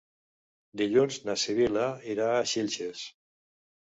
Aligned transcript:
Dilluns 0.81 1.19
na 1.29 1.35
Sibil·la 1.41 1.83
irà 2.13 2.31
a 2.39 2.47
Xilxes. 2.53 3.05